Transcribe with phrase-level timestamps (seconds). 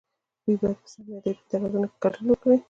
[0.43, 2.57] دوی باید په سم نیت په اعتراضونو کې ګډون وکړي.